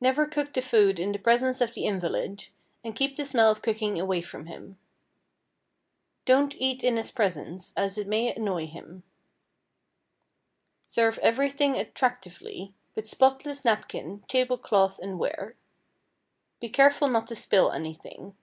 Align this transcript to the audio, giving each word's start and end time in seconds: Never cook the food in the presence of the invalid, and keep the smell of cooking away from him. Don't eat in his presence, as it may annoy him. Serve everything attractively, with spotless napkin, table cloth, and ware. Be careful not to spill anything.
Never 0.00 0.26
cook 0.26 0.54
the 0.54 0.62
food 0.62 0.98
in 0.98 1.12
the 1.12 1.18
presence 1.18 1.60
of 1.60 1.74
the 1.74 1.84
invalid, 1.84 2.48
and 2.82 2.96
keep 2.96 3.16
the 3.16 3.24
smell 3.26 3.50
of 3.50 3.60
cooking 3.60 4.00
away 4.00 4.22
from 4.22 4.46
him. 4.46 4.78
Don't 6.24 6.56
eat 6.56 6.82
in 6.82 6.96
his 6.96 7.10
presence, 7.10 7.74
as 7.76 7.98
it 7.98 8.06
may 8.06 8.34
annoy 8.34 8.66
him. 8.66 9.02
Serve 10.86 11.18
everything 11.18 11.76
attractively, 11.76 12.72
with 12.94 13.06
spotless 13.06 13.62
napkin, 13.62 14.24
table 14.26 14.56
cloth, 14.56 14.98
and 14.98 15.18
ware. 15.18 15.54
Be 16.58 16.70
careful 16.70 17.08
not 17.10 17.26
to 17.26 17.36
spill 17.36 17.72
anything. 17.72 18.34